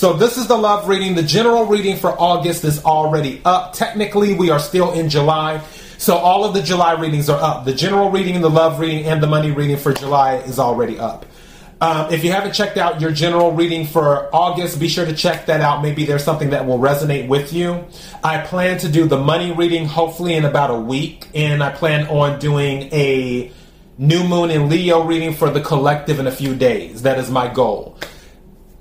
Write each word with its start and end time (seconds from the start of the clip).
So 0.00 0.14
this 0.14 0.38
is 0.38 0.46
the 0.46 0.56
love 0.56 0.88
reading. 0.88 1.14
The 1.14 1.22
general 1.22 1.66
reading 1.66 1.94
for 1.94 2.18
August 2.18 2.64
is 2.64 2.82
already 2.86 3.42
up. 3.44 3.74
Technically, 3.74 4.32
we 4.32 4.48
are 4.48 4.58
still 4.58 4.92
in 4.92 5.10
July. 5.10 5.62
So 5.98 6.16
all 6.16 6.42
of 6.42 6.54
the 6.54 6.62
July 6.62 6.92
readings 6.92 7.28
are 7.28 7.38
up. 7.38 7.66
The 7.66 7.74
general 7.74 8.10
reading, 8.10 8.40
the 8.40 8.48
love 8.48 8.80
reading, 8.80 9.04
and 9.04 9.22
the 9.22 9.26
money 9.26 9.50
reading 9.50 9.76
for 9.76 9.92
July 9.92 10.36
is 10.36 10.58
already 10.58 10.98
up. 10.98 11.26
Um, 11.82 12.10
if 12.10 12.24
you 12.24 12.32
haven't 12.32 12.54
checked 12.54 12.78
out 12.78 13.02
your 13.02 13.12
general 13.12 13.52
reading 13.52 13.86
for 13.86 14.34
August, 14.34 14.80
be 14.80 14.88
sure 14.88 15.04
to 15.04 15.14
check 15.14 15.44
that 15.44 15.60
out. 15.60 15.82
Maybe 15.82 16.06
there's 16.06 16.24
something 16.24 16.48
that 16.48 16.64
will 16.64 16.78
resonate 16.78 17.28
with 17.28 17.52
you. 17.52 17.84
I 18.24 18.38
plan 18.38 18.78
to 18.78 18.88
do 18.88 19.06
the 19.06 19.18
money 19.18 19.52
reading 19.52 19.84
hopefully 19.84 20.32
in 20.32 20.46
about 20.46 20.70
a 20.70 20.80
week, 20.80 21.28
and 21.34 21.62
I 21.62 21.72
plan 21.72 22.08
on 22.08 22.38
doing 22.38 22.84
a 22.84 23.52
new 23.98 24.24
moon 24.24 24.50
in 24.50 24.70
Leo 24.70 25.04
reading 25.04 25.34
for 25.34 25.50
the 25.50 25.60
collective 25.60 26.18
in 26.18 26.26
a 26.26 26.32
few 26.32 26.54
days. 26.54 27.02
That 27.02 27.18
is 27.18 27.30
my 27.30 27.52
goal 27.52 27.98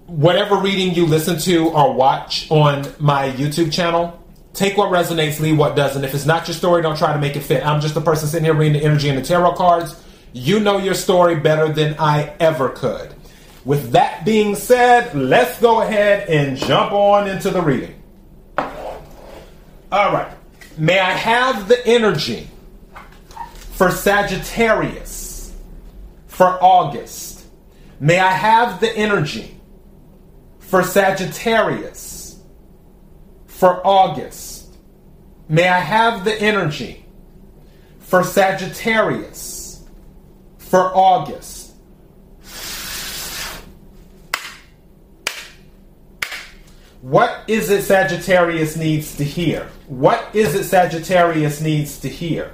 whatever 0.10 0.58
reading 0.58 0.96
you 0.96 1.06
listen 1.06 1.38
to 1.40 1.70
or 1.70 1.94
watch 1.94 2.50
on 2.50 2.88
my 3.00 3.30
YouTube 3.32 3.72
channel, 3.72 4.22
take 4.54 4.76
what 4.76 4.90
resonates, 4.92 5.40
leave 5.40 5.58
what 5.58 5.76
doesn't. 5.76 6.04
If 6.04 6.16
it's 6.16 6.26
not 6.26 6.48
your 6.48 6.56
story, 6.56 6.82
don't 6.82 6.98
try 6.98 7.14
to 7.14 7.20
make 7.20 7.36
it 7.36 7.42
fit. 7.42 7.66
I'm 7.66 7.80
just 7.80 7.96
a 7.96 8.02
person 8.02 8.28
sitting 8.28 8.46
here 8.46 8.54
reading 8.54 8.82
the 8.82 8.86
energy 8.86 9.10
and 9.10 9.18
the 9.18 9.22
tarot 9.22 9.54
cards. 9.54 10.02
You 10.34 10.60
know 10.60 10.78
your 10.78 10.96
story 10.96 11.36
better 11.36 11.72
than 11.72 11.96
I 12.00 12.34
ever 12.40 12.70
could. 12.70 13.14
With 13.66 13.92
that 13.92 14.26
being 14.26 14.56
said, 14.56 15.14
let's 15.14 15.60
go 15.62 15.82
ahead 15.82 16.28
and 16.28 16.58
jump 16.58 16.92
on 16.92 17.28
into 17.28 17.52
the 17.52 17.62
reading. 17.62 18.02
All 18.58 20.14
right. 20.14 20.34
May 20.78 21.00
I 21.00 21.12
have 21.12 21.68
the 21.68 21.86
energy 21.86 22.48
for 23.72 23.92
Sagittarius 23.92 25.54
for 26.28 26.58
August? 26.64 27.46
May 28.00 28.20
I 28.20 28.32
have 28.32 28.80
the 28.80 28.92
energy 28.96 29.59
for 30.70 30.84
Sagittarius 30.84 32.40
for 33.48 33.86
August. 33.86 34.78
May 35.48 35.68
I 35.68 35.80
have 35.80 36.24
the 36.26 36.40
energy 36.40 37.08
for 37.98 38.24
Sagittarius 38.24 39.84
for 40.60 40.96
August. 40.96 41.74
What 47.02 47.46
is 47.48 47.72
it 47.72 47.82
Sagittarius 47.82 48.78
needs 48.78 49.18
to 49.18 49.24
hear? 49.24 49.68
What 49.88 50.24
is 50.36 50.54
it 50.54 50.66
Sagittarius 50.66 51.62
needs 51.62 52.00
to 52.02 52.10
hear? 52.10 52.54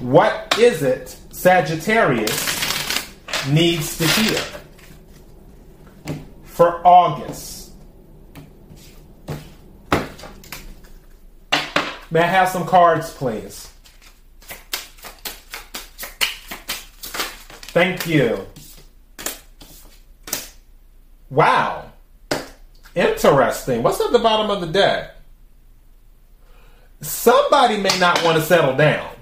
What 0.00 0.54
is 0.58 0.82
it 0.82 1.16
Sagittarius 1.30 3.08
needs 3.48 3.96
to 3.96 4.06
hear 4.06 4.42
for 6.44 6.86
August? 6.86 7.53
May 12.14 12.20
I 12.20 12.26
have 12.26 12.48
some 12.48 12.64
cards, 12.64 13.12
please? 13.12 13.72
Thank 17.74 18.06
you. 18.06 18.46
Wow. 21.28 21.90
Interesting. 22.94 23.82
What's 23.82 24.00
at 24.00 24.12
the 24.12 24.20
bottom 24.20 24.48
of 24.48 24.60
the 24.60 24.68
deck? 24.68 25.16
Somebody 27.00 27.78
may 27.78 27.98
not 27.98 28.22
want 28.22 28.38
to 28.38 28.44
settle 28.44 28.76
down, 28.76 29.12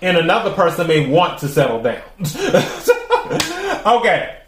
and 0.00 0.16
another 0.16 0.54
person 0.54 0.86
may 0.86 1.06
want 1.06 1.40
to 1.40 1.48
settle 1.48 1.82
down. 1.82 2.00
okay. 3.86 4.38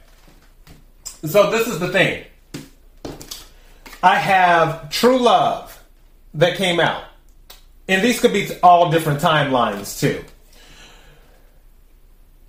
So, 1.22 1.50
this 1.50 1.68
is 1.68 1.78
the 1.78 1.88
thing 1.92 2.24
I 4.02 4.16
have 4.16 4.88
True 4.88 5.18
Love 5.18 5.84
that 6.32 6.56
came 6.56 6.80
out. 6.80 7.09
And 7.90 8.04
these 8.04 8.20
could 8.20 8.32
be 8.32 8.48
all 8.62 8.88
different 8.88 9.20
timelines 9.20 9.98
too. 9.98 10.24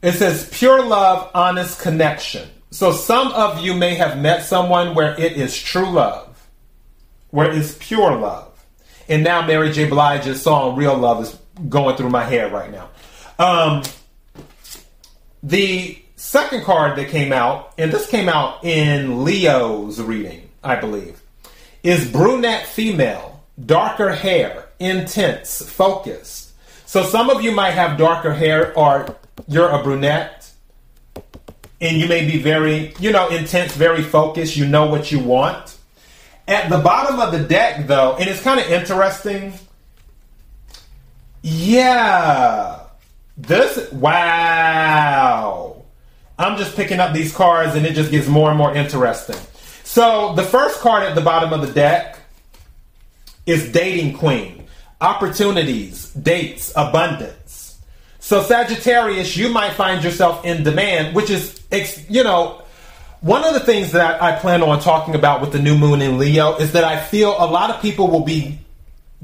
It 0.03 0.11
says 0.11 0.47
pure 0.53 0.85
love, 0.85 1.31
honest 1.33 1.81
connection. 1.81 2.47
So 2.69 2.91
some 2.91 3.31
of 3.31 3.59
you 3.59 3.73
may 3.73 3.95
have 3.95 4.19
met 4.19 4.43
someone 4.43 4.93
where 4.93 5.19
it 5.19 5.33
is 5.33 5.59
true 5.59 5.89
love, 5.89 6.47
where 7.31 7.51
it's 7.51 7.75
pure 7.79 8.15
love. 8.15 8.63
And 9.09 9.23
now 9.23 9.43
Mary 9.45 9.71
J. 9.71 9.89
Blige's 9.89 10.39
song 10.39 10.75
Real 10.75 10.95
Love 10.95 11.23
is 11.23 11.35
going 11.67 11.97
through 11.97 12.11
my 12.11 12.23
head 12.23 12.53
right 12.53 12.71
now. 12.71 12.89
Um, 13.39 13.81
the 15.41 15.99
second 16.17 16.65
card 16.65 16.99
that 16.99 17.09
came 17.09 17.33
out, 17.33 17.73
and 17.79 17.91
this 17.91 18.05
came 18.05 18.29
out 18.29 18.63
in 18.63 19.23
Leo's 19.23 19.99
reading, 19.99 20.49
I 20.63 20.75
believe, 20.75 21.19
is 21.81 22.07
brunette 22.07 22.67
female, 22.67 23.43
darker 23.65 24.13
hair, 24.13 24.67
intense, 24.81 25.61
focused. 25.61 26.51
So 26.85 27.03
some 27.03 27.29
of 27.29 27.41
you 27.41 27.51
might 27.51 27.71
have 27.71 27.97
darker 27.97 28.33
hair 28.33 28.77
or 28.77 29.15
you're 29.47 29.69
a 29.69 29.81
brunette 29.81 30.51
and 31.79 31.97
you 31.97 32.07
may 32.07 32.25
be 32.25 32.37
very, 32.37 32.93
you 32.99 33.11
know, 33.11 33.29
intense, 33.29 33.75
very 33.75 34.03
focused. 34.03 34.57
You 34.57 34.67
know 34.67 34.87
what 34.87 35.11
you 35.11 35.19
want. 35.19 35.77
At 36.47 36.69
the 36.69 36.79
bottom 36.79 37.19
of 37.19 37.31
the 37.31 37.39
deck, 37.39 37.87
though, 37.87 38.17
and 38.17 38.29
it's 38.29 38.41
kind 38.41 38.59
of 38.59 38.67
interesting. 38.67 39.53
Yeah. 41.41 42.79
This, 43.37 43.91
wow. 43.91 45.83
I'm 46.37 46.57
just 46.57 46.75
picking 46.75 46.99
up 46.99 47.13
these 47.13 47.33
cards 47.33 47.75
and 47.75 47.85
it 47.85 47.93
just 47.93 48.11
gets 48.11 48.27
more 48.27 48.49
and 48.49 48.57
more 48.57 48.75
interesting. 48.75 49.37
So 49.83 50.33
the 50.33 50.43
first 50.43 50.79
card 50.79 51.03
at 51.03 51.15
the 51.15 51.21
bottom 51.21 51.53
of 51.53 51.65
the 51.65 51.73
deck 51.73 52.17
is 53.45 53.71
Dating 53.71 54.17
Queen 54.17 54.60
opportunities, 55.01 56.11
dates, 56.13 56.71
abundance. 56.75 57.79
So, 58.19 58.43
Sagittarius, 58.43 59.35
you 59.35 59.49
might 59.49 59.73
find 59.73 60.03
yourself 60.03 60.45
in 60.45 60.63
demand, 60.63 61.15
which 61.15 61.29
is, 61.29 61.59
you 62.07 62.23
know, 62.23 62.61
one 63.21 63.43
of 63.43 63.53
the 63.53 63.59
things 63.59 63.91
that 63.91 64.21
I 64.21 64.37
plan 64.37 64.61
on 64.63 64.79
talking 64.79 65.15
about 65.15 65.41
with 65.41 65.51
the 65.51 65.59
new 65.59 65.77
moon 65.77 66.01
in 66.01 66.17
Leo 66.17 66.55
is 66.57 66.71
that 66.73 66.83
I 66.83 66.99
feel 66.99 67.35
a 67.37 67.45
lot 67.45 67.69
of 67.69 67.81
people 67.81 68.07
will 68.07 68.23
be 68.23 68.59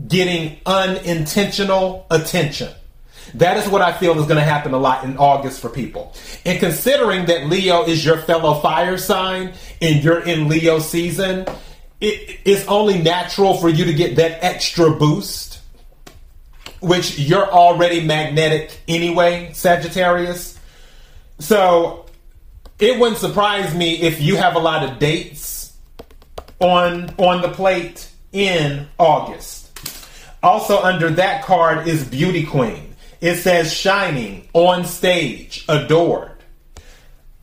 getting 0.07 0.57
unintentional 0.66 2.05
attention. 2.11 2.73
That 3.33 3.57
is 3.57 3.67
what 3.67 3.81
I 3.81 3.93
feel 3.93 4.17
is 4.19 4.25
going 4.25 4.37
to 4.37 4.43
happen 4.43 4.73
a 4.73 4.77
lot 4.77 5.03
in 5.03 5.17
August 5.17 5.59
for 5.59 5.69
people. 5.69 6.13
And 6.45 6.59
considering 6.59 7.25
that 7.25 7.47
Leo 7.47 7.83
is 7.83 8.05
your 8.05 8.17
fellow 8.17 8.55
fire 8.61 8.97
sign 8.97 9.53
and 9.81 10.03
you're 10.03 10.21
in 10.21 10.47
Leo 10.47 10.79
season, 10.79 11.45
it, 11.99 12.39
it's 12.45 12.66
only 12.67 13.01
natural 13.01 13.57
for 13.57 13.69
you 13.69 13.85
to 13.85 13.93
get 13.93 14.16
that 14.17 14.43
extra 14.43 14.91
boost 14.91 15.56
which 16.79 17.17
you're 17.19 17.49
already 17.49 18.03
magnetic 18.05 18.79
anyway, 18.88 19.51
Sagittarius. 19.53 20.59
So 21.39 22.05
it 22.79 22.99
wouldn't 22.99 23.19
surprise 23.19 23.73
me 23.75 24.01
if 24.01 24.21
you 24.21 24.35
have 24.35 24.55
a 24.55 24.59
lot 24.59 24.83
of 24.83 24.99
dates 24.99 25.73
on 26.59 27.13
on 27.17 27.41
the 27.41 27.49
plate 27.49 28.09
in 28.31 28.87
August. 28.97 29.79
Also 30.43 30.81
under 30.81 31.09
that 31.11 31.43
card 31.43 31.87
is 31.87 32.03
Beauty 32.03 32.46
Queen. 32.46 32.96
It 33.19 33.37
says 33.37 33.73
shining 33.73 34.47
on 34.53 34.85
stage, 34.85 35.66
adored. 35.67 36.31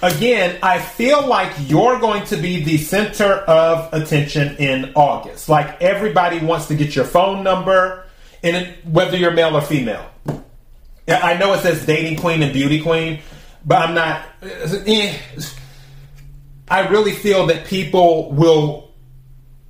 Again, 0.01 0.59
I 0.63 0.81
feel 0.81 1.27
like 1.27 1.53
you're 1.67 1.99
going 1.99 2.25
to 2.27 2.37
be 2.37 2.63
the 2.63 2.77
center 2.77 3.25
of 3.25 3.93
attention 3.93 4.57
in 4.57 4.93
August. 4.95 5.49
Like 5.49 5.81
everybody 5.81 6.39
wants 6.41 6.69
to 6.69 6.75
get 6.75 6.95
your 6.95 7.07
phone 7.07 7.43
number 7.43 8.04
and 8.45 8.57
it, 8.57 8.87
whether 8.87 9.17
you're 9.17 9.33
male 9.33 9.57
or 9.57 9.63
female. 9.63 10.07
I 11.09 11.37
know 11.37 11.53
it 11.55 11.61
says 11.61 11.85
dating 11.85 12.19
queen 12.19 12.43
and 12.43 12.53
beauty 12.53 12.81
queen, 12.81 13.21
but 13.65 13.83
I'm 13.83 13.95
not. 13.95 14.27
Eh, 14.43 15.19
I 16.69 16.89
really 16.89 17.13
feel 17.13 17.47
that 17.47 17.67
people 17.67 18.33
will, 18.33 18.91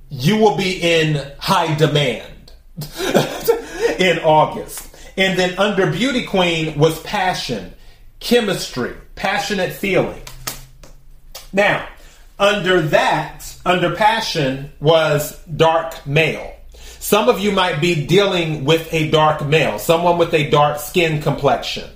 you 0.09 0.37
will 0.37 0.55
be 0.55 0.79
in 0.81 1.25
high 1.39 1.73
demand 1.75 2.53
in 3.99 4.19
August. 4.19 4.95
And 5.17 5.39
then 5.39 5.57
under 5.57 5.91
beauty 5.91 6.25
queen 6.25 6.77
was 6.77 7.01
passion, 7.01 7.73
chemistry, 8.19 8.93
passionate 9.15 9.73
feeling. 9.73 10.21
Now, 11.51 11.87
under 12.37 12.81
that 12.81 13.57
under 13.65 13.95
passion 13.95 14.71
was 14.79 15.39
dark 15.55 16.05
male. 16.05 16.54
Some 17.05 17.29
of 17.29 17.39
you 17.39 17.51
might 17.51 17.81
be 17.81 18.07
dealing 18.07 18.65
with 18.65 18.91
a 18.91 19.11
dark 19.11 19.45
male, 19.45 19.77
someone 19.77 20.17
with 20.17 20.33
a 20.33 20.49
dark 20.49 20.79
skin 20.79 21.21
complexion. 21.21 21.87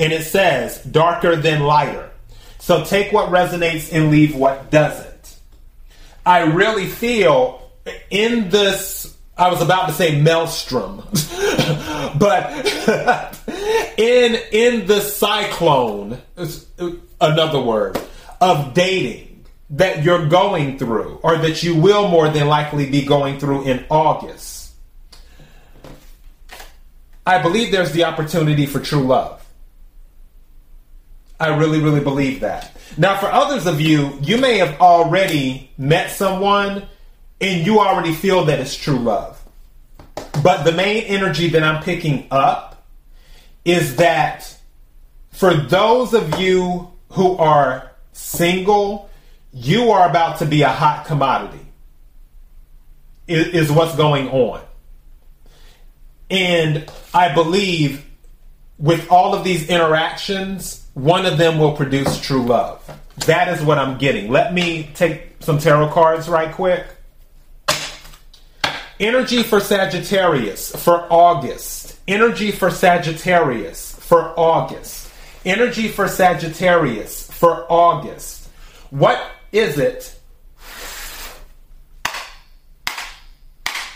And 0.00 0.12
it 0.12 0.24
says 0.24 0.82
darker 0.82 1.36
than 1.36 1.62
lighter. 1.62 2.10
So 2.58 2.84
take 2.84 3.12
what 3.12 3.30
resonates 3.30 3.92
and 3.92 4.10
leave 4.10 4.34
what 4.34 4.68
doesn't. 4.68 5.36
I 6.26 6.40
really 6.40 6.86
feel 6.86 7.70
in 8.10 8.50
this, 8.50 9.16
I 9.38 9.48
was 9.48 9.62
about 9.62 9.86
to 9.86 9.92
say 9.92 10.20
maelstrom, 10.20 10.96
but 12.18 12.66
in, 13.96 14.40
in 14.50 14.86
the 14.88 15.02
cyclone, 15.02 16.18
uh, 16.36 16.90
another 17.20 17.60
word, 17.60 17.96
of 18.40 18.74
dating, 18.74 19.31
that 19.72 20.04
you're 20.04 20.28
going 20.28 20.78
through, 20.78 21.18
or 21.22 21.38
that 21.38 21.62
you 21.62 21.74
will 21.74 22.08
more 22.08 22.28
than 22.28 22.46
likely 22.46 22.90
be 22.90 23.04
going 23.04 23.38
through 23.38 23.64
in 23.64 23.84
August, 23.90 24.72
I 27.24 27.40
believe 27.40 27.72
there's 27.72 27.92
the 27.92 28.04
opportunity 28.04 28.66
for 28.66 28.80
true 28.80 29.04
love. 29.04 29.38
I 31.40 31.56
really, 31.56 31.80
really 31.80 32.00
believe 32.00 32.40
that. 32.40 32.76
Now, 32.98 33.16
for 33.16 33.26
others 33.26 33.66
of 33.66 33.80
you, 33.80 34.18
you 34.20 34.36
may 34.36 34.58
have 34.58 34.80
already 34.80 35.70
met 35.78 36.10
someone 36.10 36.86
and 37.40 37.66
you 37.66 37.80
already 37.80 38.12
feel 38.12 38.44
that 38.44 38.60
it's 38.60 38.76
true 38.76 38.98
love. 38.98 39.42
But 40.42 40.64
the 40.64 40.72
main 40.72 41.04
energy 41.04 41.48
that 41.48 41.62
I'm 41.62 41.82
picking 41.82 42.26
up 42.30 42.86
is 43.64 43.96
that 43.96 44.56
for 45.30 45.54
those 45.54 46.12
of 46.12 46.38
you 46.38 46.92
who 47.10 47.36
are 47.38 47.90
single 48.12 49.10
you 49.52 49.90
are 49.90 50.08
about 50.08 50.38
to 50.38 50.46
be 50.46 50.62
a 50.62 50.68
hot 50.68 51.06
commodity, 51.06 51.64
is, 53.26 53.48
is 53.48 53.72
what's 53.72 53.94
going 53.96 54.28
on. 54.30 54.62
And 56.30 56.90
I 57.12 57.34
believe 57.34 58.06
with 58.78 59.10
all 59.10 59.34
of 59.34 59.44
these 59.44 59.68
interactions, 59.68 60.86
one 60.94 61.26
of 61.26 61.38
them 61.38 61.58
will 61.58 61.72
produce 61.72 62.20
true 62.20 62.44
love. 62.44 62.82
That 63.26 63.48
is 63.48 63.62
what 63.62 63.78
I'm 63.78 63.98
getting. 63.98 64.30
Let 64.30 64.54
me 64.54 64.90
take 64.94 65.36
some 65.40 65.58
tarot 65.58 65.90
cards 65.90 66.28
right 66.28 66.52
quick. 66.52 66.86
Energy 68.98 69.42
for 69.42 69.60
Sagittarius 69.60 70.74
for 70.74 71.06
August. 71.12 71.98
Energy 72.08 72.50
for 72.50 72.70
Sagittarius 72.70 73.94
for 73.96 74.32
August. 74.38 75.10
Energy 75.44 75.88
for 75.88 76.08
Sagittarius 76.08 77.30
for 77.30 77.66
August. 77.70 78.48
What 78.90 79.20
is 79.52 79.78
it 79.78 80.18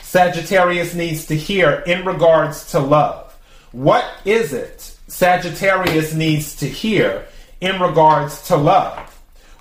Sagittarius 0.03 0.95
needs 0.95 1.27
to 1.27 1.37
hear 1.37 1.83
in 1.87 2.05
regards 2.05 2.71
to 2.73 2.79
love? 2.79 3.35
What 3.73 4.05
is 4.25 4.53
it 4.53 4.81
Sagittarius 5.09 6.15
needs 6.15 6.55
to 6.57 6.69
hear 6.69 7.27
in 7.61 7.81
regards 7.81 8.47
to 8.49 8.57
love? 8.57 8.99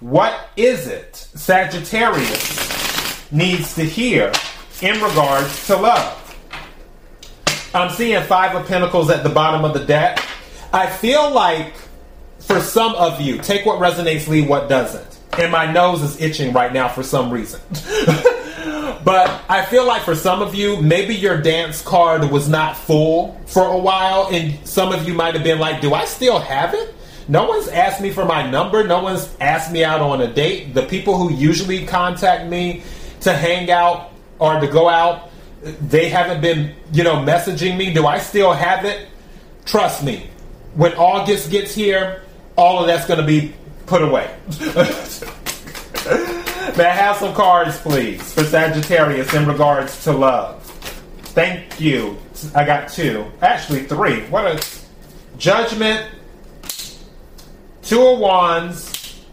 What 0.01 0.49
is 0.57 0.87
it 0.87 1.15
Sagittarius 1.15 3.31
needs 3.31 3.73
to 3.75 3.85
hear 3.85 4.33
in 4.81 5.01
regards 5.01 5.67
to 5.67 5.77
love? 5.77 6.21
I'm 7.73 7.89
seeing 7.91 8.21
Five 8.23 8.55
of 8.55 8.67
Pentacles 8.67 9.09
at 9.09 9.23
the 9.23 9.29
bottom 9.29 9.65
of 9.65 9.73
the 9.73 9.85
deck. 9.85 10.23
I 10.71 10.87
feel 10.87 11.31
like 11.31 11.73
for 12.39 12.59
some 12.59 12.93
of 12.95 13.19
you, 13.19 13.39
take 13.39 13.65
what 13.65 13.79
resonates, 13.79 14.27
leave 14.27 14.47
what 14.47 14.69
doesn't 14.69 15.14
and 15.39 15.51
my 15.51 15.71
nose 15.71 16.01
is 16.01 16.19
itching 16.21 16.53
right 16.53 16.71
now 16.71 16.87
for 16.87 17.03
some 17.03 17.29
reason. 17.31 17.61
but 19.03 19.41
I 19.49 19.65
feel 19.69 19.85
like 19.85 20.03
for 20.03 20.15
some 20.15 20.41
of 20.41 20.55
you, 20.55 20.81
maybe 20.81 21.15
your 21.15 21.41
dance 21.41 21.81
card 21.81 22.29
was 22.31 22.49
not 22.49 22.77
full 22.77 23.39
for 23.45 23.63
a 23.63 23.77
while, 23.77 24.29
and 24.31 24.65
some 24.67 24.91
of 24.91 25.07
you 25.07 25.13
might 25.13 25.35
have 25.35 25.43
been 25.43 25.59
like, 25.59 25.81
Do 25.81 25.93
I 25.93 26.05
still 26.05 26.39
have 26.39 26.73
it? 26.73 26.93
No 27.27 27.47
one's 27.47 27.67
asked 27.67 28.01
me 28.01 28.11
for 28.11 28.25
my 28.25 28.49
number. 28.49 28.85
No 28.85 29.01
one's 29.01 29.33
asked 29.39 29.71
me 29.71 29.83
out 29.83 30.01
on 30.01 30.21
a 30.21 30.31
date. 30.31 30.73
The 30.73 30.83
people 30.83 31.17
who 31.17 31.33
usually 31.33 31.85
contact 31.85 32.47
me 32.47 32.83
to 33.21 33.33
hang 33.33 33.71
out 33.71 34.11
or 34.37 34.59
to 34.59 34.67
go 34.67 34.87
out, 34.87 35.31
they 35.63 36.09
haven't 36.09 36.41
been, 36.41 36.75
you 36.93 37.03
know, 37.03 37.15
messaging 37.15 37.77
me. 37.77 37.91
Do 37.91 38.05
I 38.05 38.19
still 38.19 38.53
have 38.53 38.85
it? 38.85 39.07
Trust 39.65 40.03
me. 40.03 40.29
When 40.75 40.93
August 40.93 41.49
gets 41.49 41.73
here, 41.73 42.21
all 42.55 42.79
of 42.79 42.87
that's 42.87 43.07
going 43.07 43.19
to 43.19 43.25
be 43.25 43.55
put 43.85 44.01
away. 44.01 44.35
May 46.77 46.85
I 46.85 46.95
have 46.95 47.17
some 47.17 47.33
cards, 47.33 47.77
please, 47.79 48.33
for 48.33 48.43
Sagittarius 48.43 49.33
in 49.33 49.45
regards 49.47 50.03
to 50.03 50.11
love? 50.11 50.63
Thank 51.35 51.79
you. 51.79 52.17
I 52.53 52.65
got 52.65 52.89
two. 52.89 53.31
Actually, 53.41 53.83
three. 53.83 54.21
What 54.27 54.45
a 54.45 54.65
judgment. 55.37 56.05
Two 57.81 58.05
of 58.05 58.19
Wands. 58.19 59.23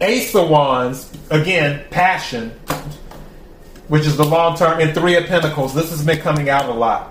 Ace 0.00 0.34
of 0.34 0.48
Wands. 0.48 1.12
Again, 1.30 1.84
passion, 1.90 2.50
which 3.88 4.06
is 4.06 4.16
the 4.16 4.24
long 4.24 4.56
term. 4.56 4.80
And 4.80 4.94
Three 4.94 5.16
of 5.16 5.26
Pentacles. 5.26 5.74
This 5.74 5.90
has 5.90 6.04
been 6.04 6.20
coming 6.20 6.48
out 6.48 6.68
a 6.68 6.72
lot. 6.72 7.10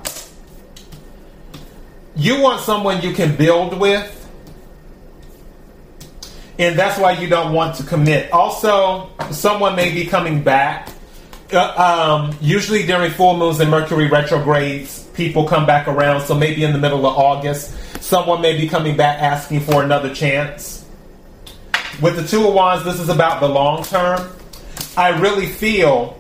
You 2.16 2.42
want 2.42 2.62
someone 2.62 3.02
you 3.02 3.14
can 3.14 3.36
build 3.36 3.80
with 3.80 4.13
and 6.64 6.80
that's 6.80 6.98
why 6.98 7.12
you 7.12 7.28
don't 7.28 7.54
want 7.54 7.76
to 7.76 7.84
commit. 7.84 8.32
Also, 8.32 9.10
someone 9.32 9.76
may 9.76 9.94
be 9.94 10.06
coming 10.06 10.42
back. 10.42 10.90
Uh, 11.52 12.30
um, 12.30 12.38
usually 12.42 12.86
during 12.86 13.12
full 13.12 13.38
moons 13.38 13.60
and 13.60 13.70
Mercury 13.70 14.08
retrogrades, 14.08 15.04
people 15.14 15.46
come 15.46 15.66
back 15.66 15.90
around. 15.90 16.22
So 16.22 16.34
maybe 16.34 16.64
in 16.64 16.72
the 16.72 16.80
middle 16.80 17.06
of 17.06 17.18
August, 17.18 17.76
someone 18.02 18.42
may 18.42 18.58
be 18.58 18.68
coming 18.68 18.96
back 18.96 19.22
asking 19.22 19.60
for 19.60 19.84
another 19.84 20.14
chance. 20.16 20.86
With 22.02 22.16
the 22.16 22.26
Two 22.26 22.48
of 22.48 22.54
Wands, 22.54 22.86
this 22.86 23.00
is 23.00 23.10
about 23.10 23.42
the 23.42 23.50
long 23.50 23.84
term. 23.84 24.32
I 24.96 25.20
really 25.20 25.48
feel 25.48 26.18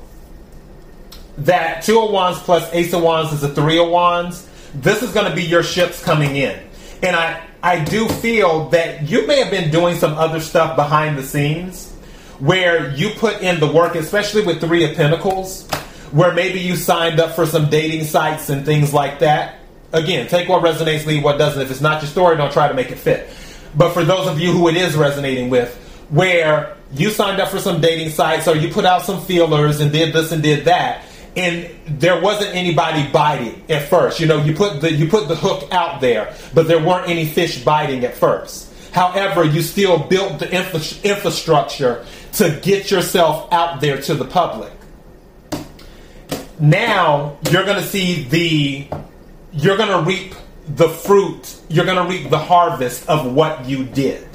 that 1.37 1.83
Two 1.83 2.01
of 2.01 2.11
Wands 2.11 2.39
plus 2.39 2.71
Ace 2.73 2.93
of 2.93 3.01
Wands 3.01 3.31
is 3.31 3.43
a 3.43 3.49
Three 3.49 3.79
of 3.79 3.89
Wands. 3.89 4.47
This 4.75 5.01
is 5.03 5.13
going 5.13 5.29
to 5.29 5.35
be 5.35 5.43
your 5.43 5.63
ships 5.63 6.03
coming 6.03 6.35
in. 6.35 6.62
And 7.03 7.17
I, 7.17 7.45
I 7.61 7.83
do 7.83 8.07
feel 8.07 8.69
that 8.69 9.09
you 9.09 9.27
may 9.27 9.41
have 9.41 9.51
been 9.51 9.69
doing 9.69 9.97
some 9.97 10.13
other 10.13 10.39
stuff 10.39 10.77
behind 10.77 11.17
the 11.17 11.23
scenes 11.23 11.91
where 12.39 12.91
you 12.91 13.09
put 13.11 13.41
in 13.41 13.59
the 13.59 13.67
work, 13.67 13.95
especially 13.95 14.45
with 14.45 14.61
Three 14.61 14.89
of 14.89 14.95
Pentacles, 14.95 15.67
where 16.11 16.33
maybe 16.33 16.61
you 16.61 16.77
signed 16.77 17.19
up 17.19 17.35
for 17.35 17.45
some 17.45 17.69
dating 17.69 18.05
sites 18.05 18.49
and 18.49 18.65
things 18.65 18.93
like 18.93 19.19
that. 19.19 19.59
Again, 19.91 20.27
take 20.27 20.47
what 20.47 20.63
resonates, 20.63 21.05
leave 21.05 21.23
what 21.23 21.37
doesn't. 21.37 21.61
If 21.61 21.69
it's 21.69 21.81
not 21.81 22.01
your 22.01 22.09
story, 22.09 22.37
don't 22.37 22.53
try 22.53 22.69
to 22.69 22.73
make 22.73 22.89
it 22.89 22.97
fit. 22.97 23.29
But 23.75 23.91
for 23.91 24.05
those 24.05 24.27
of 24.27 24.39
you 24.39 24.53
who 24.53 24.69
it 24.69 24.77
is 24.77 24.95
resonating 24.95 25.49
with, 25.49 25.75
where 26.09 26.77
you 26.93 27.09
signed 27.09 27.41
up 27.41 27.49
for 27.49 27.59
some 27.59 27.81
dating 27.81 28.11
sites 28.11 28.47
or 28.47 28.55
you 28.55 28.71
put 28.71 28.85
out 28.85 29.01
some 29.01 29.21
feelers 29.25 29.81
and 29.81 29.91
did 29.91 30.13
this 30.13 30.31
and 30.31 30.41
did 30.41 30.65
that, 30.65 31.03
and 31.35 31.69
there 31.87 32.21
wasn't 32.21 32.55
anybody 32.55 33.09
biting 33.11 33.63
at 33.69 33.87
first. 33.89 34.19
You 34.19 34.27
know, 34.27 34.43
you 34.43 34.53
put 34.53 34.81
the 34.81 34.91
you 34.91 35.07
put 35.07 35.27
the 35.27 35.35
hook 35.35 35.67
out 35.71 36.01
there, 36.01 36.33
but 36.53 36.67
there 36.67 36.83
weren't 36.83 37.09
any 37.09 37.25
fish 37.25 37.63
biting 37.63 38.03
at 38.03 38.15
first. 38.15 38.71
However, 38.93 39.43
you 39.43 39.61
still 39.61 39.97
built 39.97 40.39
the 40.39 40.51
infra- 40.53 41.09
infrastructure 41.09 42.05
to 42.33 42.59
get 42.61 42.91
yourself 42.91 43.51
out 43.51 43.81
there 43.81 43.99
to 44.01 44.13
the 44.13 44.25
public. 44.25 44.71
Now 46.59 47.37
you're 47.49 47.65
going 47.65 47.81
to 47.81 47.87
see 47.87 48.23
the 48.23 48.87
you're 49.51 49.77
going 49.77 49.89
to 49.89 50.07
reap 50.07 50.35
the 50.67 50.89
fruit. 50.89 51.59
You're 51.69 51.85
going 51.85 51.97
to 51.97 52.09
reap 52.09 52.29
the 52.29 52.39
harvest 52.39 53.09
of 53.09 53.33
what 53.33 53.65
you 53.65 53.83
did. 53.83 54.27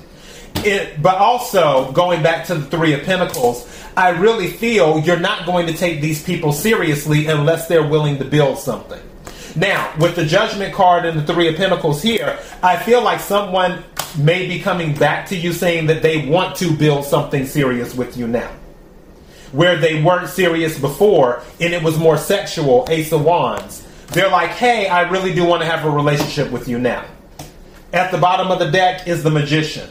It, 0.56 1.00
but 1.00 1.16
also 1.16 1.92
going 1.92 2.22
back 2.22 2.46
to 2.46 2.56
the 2.56 2.66
Three 2.66 2.92
of 2.92 3.04
Pentacles, 3.04 3.66
I 3.96 4.10
really 4.10 4.48
feel 4.48 5.00
you're 5.00 5.18
not 5.18 5.46
going 5.46 5.66
to 5.68 5.72
take 5.72 6.00
these 6.00 6.22
people 6.22 6.52
seriously 6.52 7.26
unless 7.26 7.68
they're 7.68 7.86
willing 7.86 8.18
to 8.18 8.24
build 8.24 8.58
something. 8.58 9.00
Now, 9.56 9.92
with 9.98 10.14
the 10.14 10.24
Judgment 10.24 10.74
card 10.74 11.04
and 11.04 11.18
the 11.18 11.32
Three 11.32 11.48
of 11.48 11.56
Pentacles 11.56 12.02
here, 12.02 12.38
I 12.62 12.76
feel 12.76 13.02
like 13.02 13.20
someone 13.20 13.82
may 14.16 14.46
be 14.46 14.60
coming 14.60 14.94
back 14.94 15.26
to 15.28 15.36
you 15.36 15.52
saying 15.52 15.86
that 15.86 16.02
they 16.02 16.28
want 16.28 16.56
to 16.56 16.72
build 16.76 17.04
something 17.04 17.46
serious 17.46 17.94
with 17.94 18.16
you 18.16 18.26
now. 18.26 18.50
Where 19.52 19.76
they 19.76 20.02
weren't 20.02 20.28
serious 20.28 20.78
before 20.78 21.42
and 21.60 21.72
it 21.72 21.82
was 21.82 21.98
more 21.98 22.18
sexual, 22.18 22.86
Ace 22.90 23.12
of 23.12 23.24
Wands. 23.24 23.86
They're 24.08 24.30
like, 24.30 24.50
hey, 24.50 24.88
I 24.88 25.08
really 25.10 25.34
do 25.34 25.44
want 25.44 25.62
to 25.62 25.68
have 25.68 25.84
a 25.84 25.90
relationship 25.90 26.50
with 26.50 26.68
you 26.68 26.78
now. 26.78 27.04
At 27.92 28.10
the 28.10 28.18
bottom 28.18 28.50
of 28.50 28.58
the 28.58 28.70
deck 28.70 29.08
is 29.08 29.22
the 29.22 29.30
Magician 29.30 29.88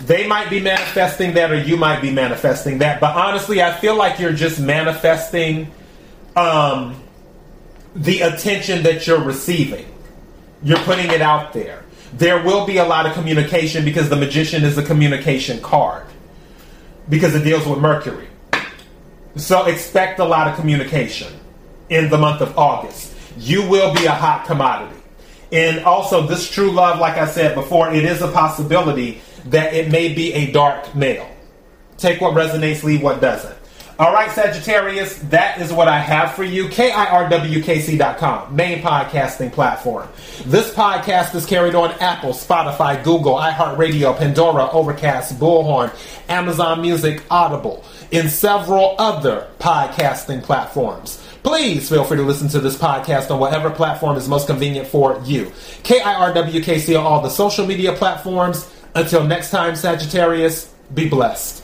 they 0.00 0.26
might 0.26 0.50
be 0.50 0.60
manifesting 0.60 1.34
that 1.34 1.50
or 1.50 1.60
you 1.60 1.76
might 1.76 2.00
be 2.00 2.10
manifesting 2.10 2.78
that 2.78 3.00
but 3.00 3.14
honestly 3.16 3.62
i 3.62 3.72
feel 3.72 3.96
like 3.96 4.18
you're 4.18 4.32
just 4.32 4.60
manifesting 4.60 5.70
um, 6.36 7.00
the 7.94 8.20
attention 8.20 8.82
that 8.82 9.06
you're 9.06 9.22
receiving 9.22 9.86
you're 10.62 10.78
putting 10.80 11.10
it 11.10 11.20
out 11.20 11.52
there 11.52 11.84
there 12.14 12.42
will 12.42 12.66
be 12.66 12.78
a 12.78 12.84
lot 12.84 13.06
of 13.06 13.12
communication 13.14 13.84
because 13.84 14.08
the 14.08 14.16
magician 14.16 14.64
is 14.64 14.78
a 14.78 14.82
communication 14.82 15.60
card 15.60 16.06
because 17.08 17.34
it 17.34 17.44
deals 17.44 17.66
with 17.66 17.78
mercury 17.78 18.28
So 19.36 19.66
expect 19.66 20.18
a 20.18 20.24
lot 20.24 20.48
of 20.48 20.56
communication 20.56 21.32
in 21.88 22.08
the 22.10 22.18
month 22.18 22.40
of 22.40 22.56
August. 22.58 23.14
You 23.38 23.68
will 23.68 23.94
be 23.94 24.06
a 24.06 24.12
hot 24.12 24.46
commodity. 24.46 24.96
And 25.52 25.84
also, 25.84 26.26
this 26.26 26.50
true 26.50 26.70
love, 26.70 26.98
like 27.00 27.16
I 27.16 27.26
said 27.26 27.54
before, 27.54 27.92
it 27.92 28.04
is 28.04 28.22
a 28.22 28.30
possibility 28.30 29.20
that 29.46 29.74
it 29.74 29.90
may 29.90 30.12
be 30.12 30.32
a 30.34 30.50
dark 30.52 30.94
male. 30.94 31.28
Take 31.96 32.20
what 32.20 32.34
resonates, 32.34 32.82
leave 32.82 33.02
what 33.02 33.20
doesn't. 33.20 33.56
All 34.00 34.14
right, 34.14 34.30
Sagittarius, 34.30 35.18
that 35.28 35.60
is 35.60 35.74
what 35.74 35.86
I 35.86 35.98
have 35.98 36.32
for 36.34 36.42
you. 36.42 36.68
KIRWKC.com, 36.68 38.56
main 38.56 38.80
podcasting 38.80 39.52
platform. 39.52 40.08
This 40.46 40.72
podcast 40.72 41.34
is 41.34 41.44
carried 41.44 41.74
on 41.74 41.90
Apple, 42.00 42.30
Spotify, 42.30 43.04
Google, 43.04 43.34
iHeartRadio, 43.34 44.16
Pandora, 44.16 44.70
Overcast, 44.70 45.38
Bullhorn, 45.38 45.94
Amazon 46.30 46.80
Music, 46.80 47.22
Audible, 47.30 47.84
in 48.10 48.30
several 48.30 48.96
other 48.98 49.50
podcasting 49.58 50.42
platforms. 50.42 51.22
Please 51.42 51.90
feel 51.90 52.04
free 52.04 52.16
to 52.16 52.22
listen 52.22 52.48
to 52.48 52.60
this 52.60 52.76
podcast 52.76 53.30
on 53.30 53.38
whatever 53.38 53.68
platform 53.68 54.16
is 54.16 54.28
most 54.28 54.46
convenient 54.46 54.88
for 54.88 55.20
you. 55.26 55.52
KIRWKC 55.82 56.98
on 56.98 57.04
all 57.04 57.20
the 57.20 57.28
social 57.28 57.66
media 57.66 57.92
platforms. 57.92 58.66
Until 58.94 59.24
next 59.24 59.50
time, 59.50 59.76
Sagittarius, 59.76 60.72
be 60.92 61.08
blessed. 61.08 61.59